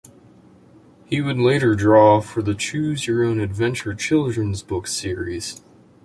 He 1.05 1.21
would 1.21 1.37
later 1.37 1.75
draw 1.75 2.21
for 2.21 2.41
the 2.41 2.55
Choose 2.55 3.05
Your 3.05 3.23
Own 3.23 3.39
Adventure 3.39 3.93
children's 3.93 4.63
book 4.63 4.87
series. 4.87 5.61